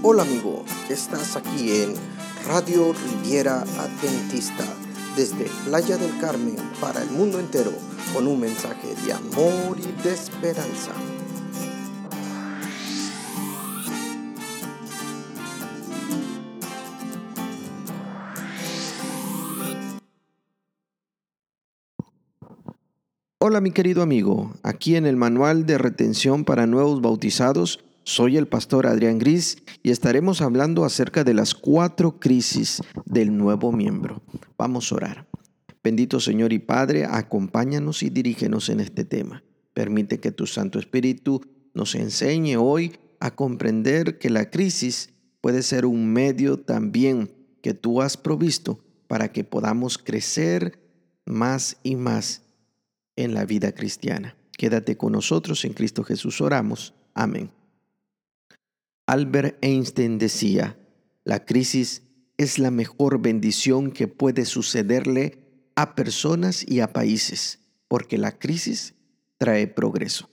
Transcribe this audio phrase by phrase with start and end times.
[0.00, 1.92] Hola amigo, estás aquí en
[2.46, 4.64] Radio Riviera Adventista
[5.16, 7.72] desde Playa del Carmen para el mundo entero
[8.14, 10.92] con un mensaje de amor y de esperanza.
[23.40, 28.48] Hola mi querido amigo, aquí en el Manual de Retención para Nuevos Bautizados, soy el
[28.48, 34.22] pastor Adrián Gris y estaremos hablando acerca de las cuatro crisis del nuevo miembro.
[34.56, 35.28] Vamos a orar.
[35.84, 39.44] Bendito Señor y Padre, acompáñanos y dirígenos en este tema.
[39.74, 41.42] Permite que tu Santo Espíritu
[41.74, 45.10] nos enseñe hoy a comprender que la crisis
[45.42, 47.30] puede ser un medio también
[47.60, 50.80] que tú has provisto para que podamos crecer
[51.26, 52.40] más y más
[53.16, 54.34] en la vida cristiana.
[54.56, 56.94] Quédate con nosotros, en Cristo Jesús oramos.
[57.12, 57.57] Amén.
[59.08, 60.78] Albert Einstein decía,
[61.24, 62.02] la crisis
[62.36, 68.96] es la mejor bendición que puede sucederle a personas y a países, porque la crisis
[69.38, 70.28] trae progreso.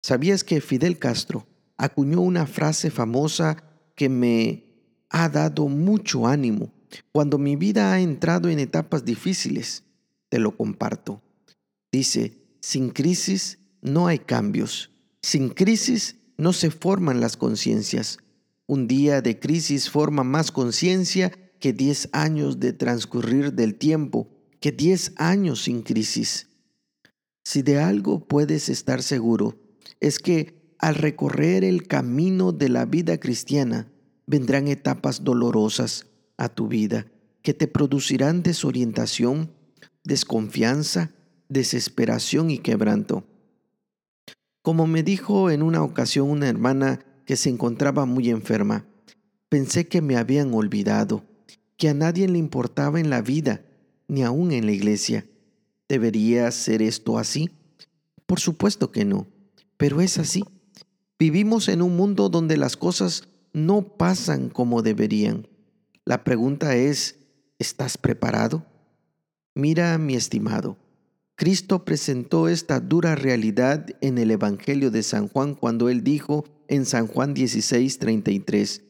[0.00, 3.64] ¿Sabías que Fidel Castro acuñó una frase famosa
[3.96, 4.64] que me
[5.10, 6.72] ha dado mucho ánimo
[7.10, 9.82] cuando mi vida ha entrado en etapas difíciles?
[10.28, 11.20] Te lo comparto.
[11.90, 14.92] Dice, sin crisis no hay cambios.
[15.20, 18.18] Sin crisis no se forman las conciencias.
[18.66, 24.72] Un día de crisis forma más conciencia que diez años de transcurrir del tiempo, que
[24.72, 26.48] diez años sin crisis.
[27.44, 29.56] Si de algo puedes estar seguro,
[30.00, 33.92] es que al recorrer el camino de la vida cristiana,
[34.26, 36.06] vendrán etapas dolorosas
[36.38, 37.06] a tu vida
[37.42, 39.52] que te producirán desorientación,
[40.02, 41.12] desconfianza,
[41.48, 43.24] desesperación y quebranto.
[44.62, 48.86] Como me dijo en una ocasión una hermana que se encontraba muy enferma,
[49.48, 51.24] pensé que me habían olvidado,
[51.76, 53.62] que a nadie le importaba en la vida,
[54.06, 55.26] ni aún en la iglesia.
[55.88, 57.50] ¿Debería ser esto así?
[58.24, 59.26] Por supuesto que no,
[59.76, 60.44] pero es así.
[61.18, 65.48] Vivimos en un mundo donde las cosas no pasan como deberían.
[66.04, 67.16] La pregunta es,
[67.58, 68.64] ¿estás preparado?
[69.54, 70.78] Mira, mi estimado,
[71.42, 76.86] Cristo presentó esta dura realidad en el Evangelio de San Juan cuando él dijo en
[76.86, 78.82] San Juan 16, 33,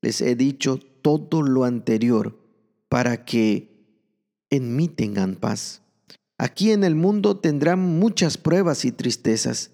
[0.00, 2.40] les he dicho todo lo anterior
[2.88, 3.84] para que
[4.48, 5.82] en mí tengan paz.
[6.38, 9.72] Aquí en el mundo tendrán muchas pruebas y tristezas,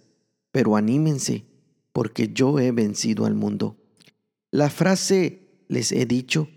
[0.50, 1.44] pero anímense,
[1.92, 3.76] porque yo he vencido al mundo.
[4.50, 6.48] La frase les he dicho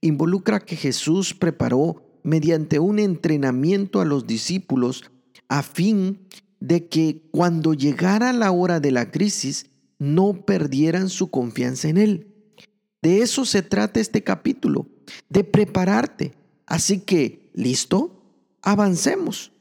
[0.00, 5.04] involucra que Jesús preparó mediante un entrenamiento a los discípulos
[5.48, 6.20] a fin
[6.60, 9.66] de que cuando llegara la hora de la crisis
[9.98, 12.26] no perdieran su confianza en Él.
[13.02, 14.86] De eso se trata este capítulo,
[15.28, 16.34] de prepararte.
[16.66, 18.22] Así que, ¿listo?
[18.62, 19.52] Avancemos.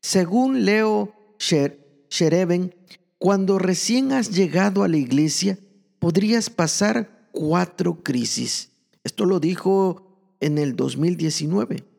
[0.00, 2.74] Según Leo Shereven,
[3.18, 5.58] cuando recién has llegado a la iglesia,
[5.98, 8.70] podrías pasar cuatro crisis.
[9.02, 11.93] Esto lo dijo en el 2019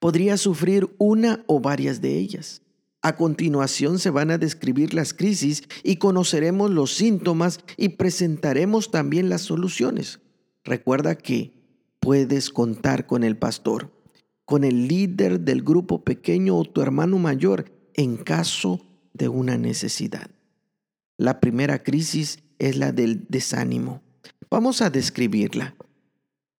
[0.00, 2.62] podría sufrir una o varias de ellas.
[3.02, 9.28] A continuación se van a describir las crisis y conoceremos los síntomas y presentaremos también
[9.28, 10.20] las soluciones.
[10.64, 11.54] Recuerda que
[12.00, 13.90] puedes contar con el pastor,
[14.44, 18.80] con el líder del grupo pequeño o tu hermano mayor en caso
[19.14, 20.30] de una necesidad.
[21.16, 24.02] La primera crisis es la del desánimo.
[24.50, 25.74] Vamos a describirla.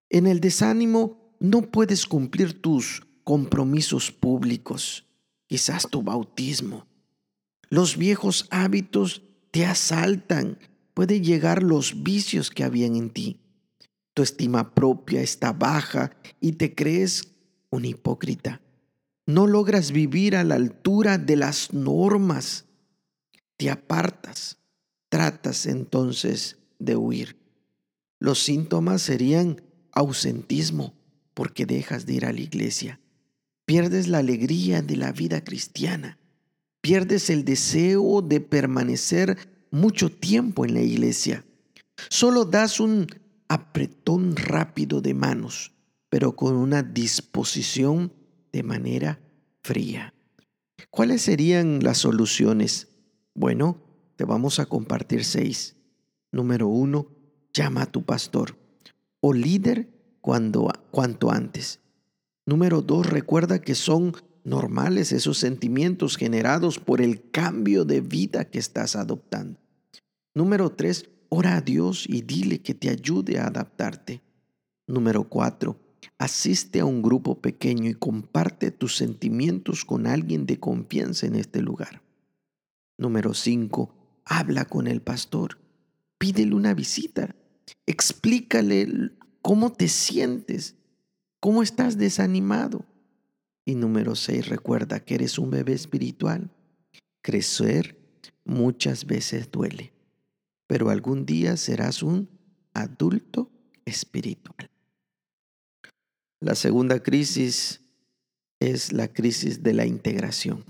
[0.09, 5.05] En el desánimo no puedes cumplir tus compromisos públicos,
[5.47, 6.87] quizás tu bautismo.
[7.69, 10.57] Los viejos hábitos te asaltan,
[10.93, 13.39] pueden llegar los vicios que habían en ti.
[14.13, 17.33] Tu estima propia está baja y te crees
[17.69, 18.61] un hipócrita.
[19.25, 22.65] No logras vivir a la altura de las normas.
[23.57, 24.57] Te apartas.
[25.09, 27.37] Tratas entonces de huir.
[28.19, 30.93] Los síntomas serían ausentismo
[31.33, 33.01] porque dejas de ir a la iglesia
[33.71, 36.17] pierdes la alegría de la vida cristiana,
[36.81, 39.37] pierdes el deseo de permanecer
[39.71, 41.45] mucho tiempo en la iglesia.
[42.09, 43.07] Solo das un
[43.47, 45.71] apretón rápido de manos,
[46.09, 48.11] pero con una disposición
[48.51, 49.21] de manera
[49.63, 50.13] fría.
[50.89, 52.89] ¿Cuáles serían las soluciones?
[53.33, 53.77] Bueno,
[54.17, 55.77] te vamos a compartir seis.
[56.33, 57.07] Número uno,
[57.53, 58.57] llama a tu pastor
[59.21, 59.87] o líder
[60.19, 61.79] cuando, cuanto antes.
[62.45, 68.59] Número dos, recuerda que son normales esos sentimientos generados por el cambio de vida que
[68.59, 69.59] estás adoptando.
[70.33, 74.21] Número tres, ora a Dios y dile que te ayude a adaptarte.
[74.87, 75.79] Número cuatro,
[76.17, 81.61] asiste a un grupo pequeño y comparte tus sentimientos con alguien de confianza en este
[81.61, 82.01] lugar.
[82.97, 83.93] Número cinco,
[84.25, 85.59] habla con el pastor.
[86.17, 87.35] Pídele una visita.
[87.85, 89.11] Explícale
[89.41, 90.75] cómo te sientes,
[91.41, 92.85] cómo estás desanimado.
[93.65, 96.49] Y número seis, recuerda que eres un bebé espiritual.
[97.21, 97.97] Crecer
[98.45, 99.91] muchas veces duele,
[100.67, 102.29] pero algún día serás un
[102.73, 103.51] adulto
[103.83, 104.69] espiritual.
[106.39, 107.81] La segunda crisis
[108.59, 110.63] es la crisis de la integración.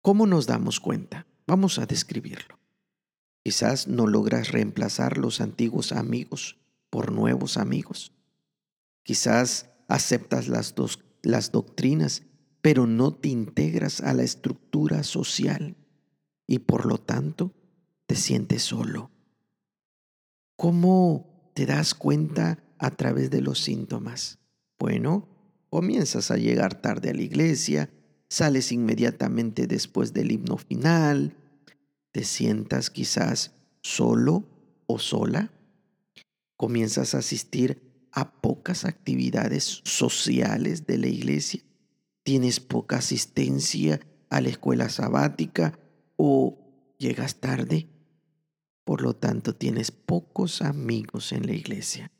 [0.00, 1.26] ¿Cómo nos damos cuenta?
[1.46, 2.58] Vamos a describirlo.
[3.44, 6.58] Quizás no logras reemplazar los antiguos amigos
[6.90, 8.12] por nuevos amigos.
[9.02, 12.22] Quizás aceptas las, dos, las doctrinas,
[12.60, 15.76] pero no te integras a la estructura social
[16.46, 17.52] y por lo tanto
[18.06, 19.10] te sientes solo.
[20.56, 24.38] ¿Cómo te das cuenta a través de los síntomas?
[24.78, 25.28] Bueno,
[25.70, 27.90] comienzas a llegar tarde a la iglesia,
[28.28, 31.36] sales inmediatamente después del himno final,
[32.12, 33.52] te sientas quizás
[33.82, 34.44] solo
[34.86, 35.50] o sola,
[36.56, 41.62] comienzas a asistir a pocas actividades sociales de la iglesia,
[42.22, 44.00] tienes poca asistencia
[44.30, 45.78] a la escuela sabática
[46.16, 47.88] o llegas tarde,
[48.84, 52.10] por lo tanto tienes pocos amigos en la iglesia.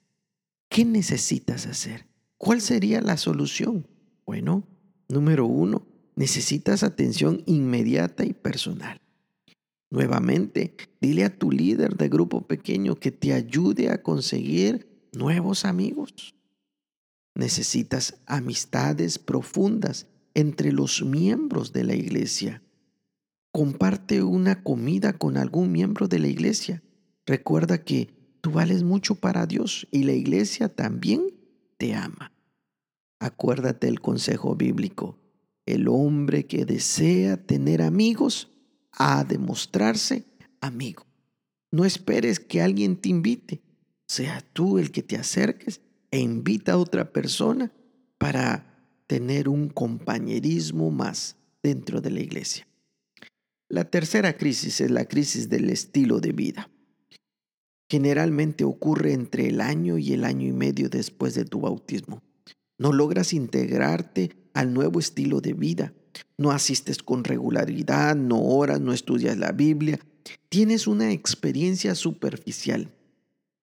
[0.69, 2.07] ¿Qué necesitas hacer?
[2.39, 3.87] ¿Cuál sería la solución?
[4.27, 4.67] Bueno,
[5.09, 5.87] número uno,
[6.17, 9.01] necesitas atención inmediata y personal.
[9.91, 16.35] Nuevamente, dile a tu líder de grupo pequeño que te ayude a conseguir nuevos amigos.
[17.35, 22.63] Necesitas amistades profundas entre los miembros de la iglesia.
[23.53, 26.83] Comparte una comida con algún miembro de la iglesia.
[27.27, 31.23] Recuerda que tú vales mucho para Dios y la iglesia también
[31.77, 32.33] te ama.
[33.21, 35.19] Acuérdate el consejo bíblico.
[35.65, 38.51] El hombre que desea tener amigos
[38.91, 40.25] ha de mostrarse
[40.61, 41.07] amigo.
[41.71, 43.63] No esperes que alguien te invite
[44.13, 45.81] sea tú el que te acerques
[46.11, 47.73] e invita a otra persona
[48.19, 48.67] para
[49.07, 52.67] tener un compañerismo más dentro de la iglesia.
[53.71, 56.71] La tercera crisis es la crisis del estilo de vida.
[57.91, 62.23] Generalmente ocurre entre el año y el año y medio después de tu bautismo.
[62.79, 65.95] No logras integrarte al nuevo estilo de vida.
[66.37, 69.99] No asistes con regularidad, no oras, no estudias la Biblia.
[70.51, 72.91] Tienes una experiencia superficial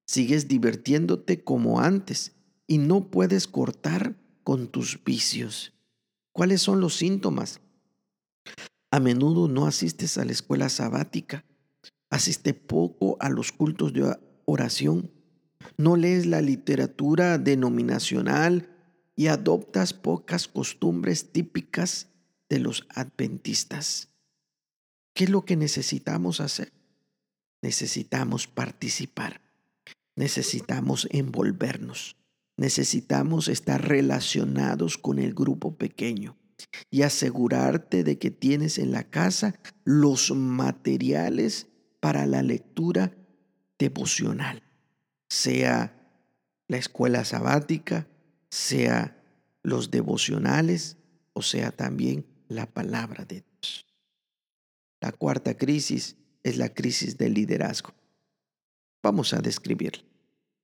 [0.10, 2.32] Sigues divirtiéndote como antes
[2.66, 5.76] y no puedes cortar con tus vicios.
[6.32, 7.62] ¿Cuáles son los síntomas?
[8.90, 11.46] A menudo no asistes a la escuela sabática,
[12.10, 15.12] asiste poco a los cultos de oración,
[15.78, 18.68] no lees la literatura denominacional
[19.16, 22.08] y adoptas pocas costumbres típicas
[22.50, 24.10] de los adventistas.
[25.14, 26.74] ¿Qué es lo que necesitamos hacer?
[27.62, 29.48] Necesitamos participar
[30.20, 32.18] necesitamos envolvernos,
[32.58, 36.36] necesitamos estar relacionados con el grupo pequeño
[36.92, 39.56] y asegurarte de que tienes en la casa
[39.86, 41.68] los materiales
[42.02, 43.14] para la lectura
[43.78, 44.62] devocional,
[45.30, 45.96] sea
[46.68, 48.06] la escuela sabática,
[48.50, 49.24] sea
[49.64, 50.98] los devocionales
[51.32, 53.86] o sea también la palabra de Dios.
[55.00, 57.94] La cuarta crisis es la crisis del liderazgo.
[59.02, 60.09] Vamos a describirla.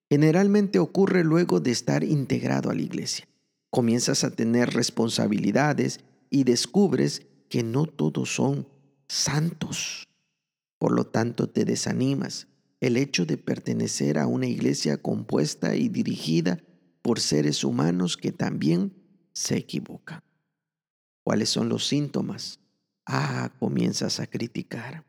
[0.09, 3.27] Generalmente ocurre luego de estar integrado a la iglesia.
[3.69, 8.67] Comienzas a tener responsabilidades y descubres que no todos son
[9.07, 10.07] santos.
[10.77, 12.47] Por lo tanto, te desanimas.
[12.79, 16.61] El hecho de pertenecer a una iglesia compuesta y dirigida
[17.01, 18.93] por seres humanos que también
[19.33, 20.21] se equivocan.
[21.23, 22.59] ¿Cuáles son los síntomas?
[23.05, 25.05] Ah, comienzas a criticar,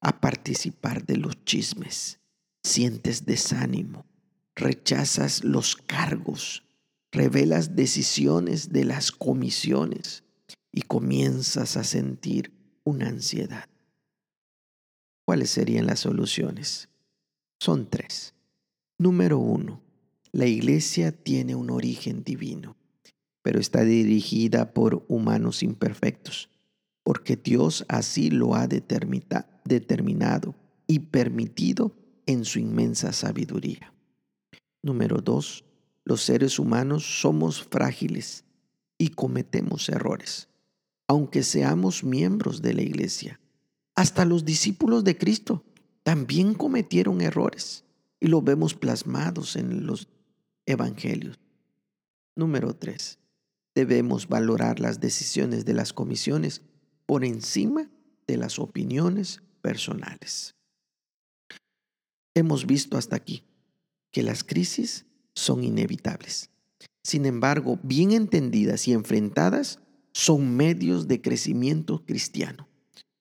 [0.00, 2.20] a participar de los chismes,
[2.62, 4.06] sientes desánimo,
[4.54, 6.64] rechazas los cargos,
[7.10, 10.24] revelas decisiones de las comisiones
[10.72, 12.52] y comienzas a sentir
[12.84, 13.68] una ansiedad.
[15.24, 16.88] ¿Cuáles serían las soluciones?
[17.60, 18.34] Son tres.
[18.98, 19.82] Número uno,
[20.32, 22.76] la iglesia tiene un origen divino,
[23.42, 26.50] pero está dirigida por humanos imperfectos,
[27.04, 30.54] porque Dios así lo ha determinado
[30.86, 31.94] y permitido
[32.26, 33.91] en su inmensa sabiduría.
[34.82, 35.64] Número dos,
[36.04, 38.44] los seres humanos somos frágiles
[38.98, 40.48] y cometemos errores,
[41.06, 43.40] aunque seamos miembros de la iglesia.
[43.94, 45.64] Hasta los discípulos de Cristo
[46.02, 47.84] también cometieron errores
[48.18, 50.08] y lo vemos plasmados en los
[50.66, 51.38] evangelios.
[52.34, 53.18] Número tres,
[53.76, 56.62] debemos valorar las decisiones de las comisiones
[57.06, 57.88] por encima
[58.26, 60.56] de las opiniones personales.
[62.34, 63.44] Hemos visto hasta aquí
[64.12, 66.50] que las crisis son inevitables.
[67.02, 69.80] Sin embargo, bien entendidas y enfrentadas,
[70.12, 72.68] son medios de crecimiento cristiano.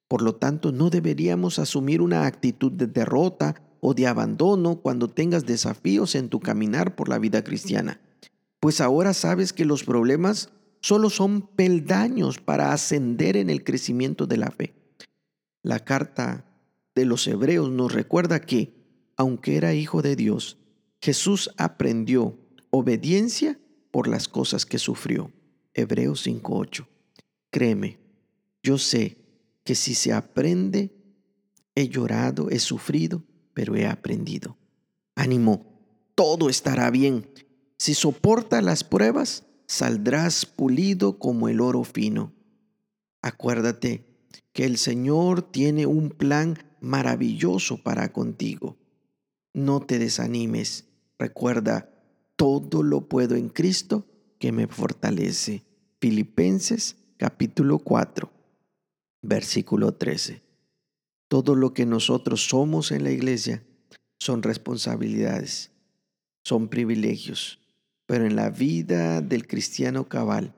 [0.08, 5.46] Por lo tanto, no deberíamos asumir una actitud de derrota o de abandono cuando tengas
[5.46, 8.00] desafíos en tu caminar por la vida cristiana,
[8.60, 10.50] pues ahora sabes que los problemas
[10.82, 14.76] solo son peldaños para ascender en el crecimiento de la fe.
[15.64, 16.46] La carta
[16.94, 18.74] de los hebreos nos recuerda que,
[19.18, 20.58] aunque era hijo de Dios,
[21.02, 22.38] Jesús aprendió
[22.70, 25.32] obediencia por las cosas que sufrió.
[25.74, 26.88] Hebreos 5.8.
[27.50, 28.00] Créeme,
[28.62, 29.18] yo sé
[29.64, 30.94] que si se aprende,
[31.76, 34.58] he llorado, he sufrido, pero he aprendido.
[35.16, 35.66] Ánimo,
[36.14, 37.28] todo estará bien.
[37.78, 42.34] Si soporta las pruebas, saldrás pulido como el oro fino.
[43.24, 44.06] Acuérdate
[44.54, 48.78] que el Señor tiene un plan maravilloso para contigo.
[49.54, 50.91] No te desanimes.
[51.22, 51.88] Recuerda,
[52.36, 54.08] todo lo puedo en Cristo
[54.40, 55.64] que me fortalece.
[56.00, 58.32] Filipenses capítulo 4,
[59.22, 60.42] versículo 13.
[61.28, 63.64] Todo lo que nosotros somos en la iglesia
[64.20, 65.70] son responsabilidades,
[66.44, 67.60] son privilegios,
[68.08, 70.56] pero en la vida del cristiano cabal,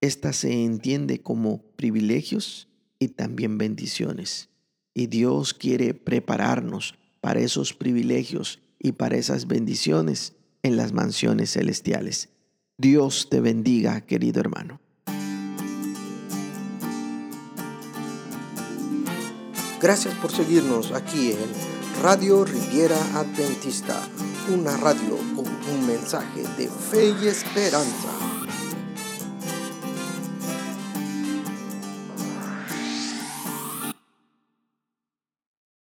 [0.00, 2.66] esta se entiende como privilegios
[2.98, 4.48] y también bendiciones.
[4.94, 10.34] Y Dios quiere prepararnos para esos privilegios y para esas bendiciones
[10.64, 12.30] en las mansiones celestiales.
[12.76, 14.80] Dios te bendiga, querido hermano.
[19.80, 24.00] Gracias por seguirnos aquí en Radio Riviera Adventista,
[24.52, 28.41] una radio con un mensaje de fe y esperanza.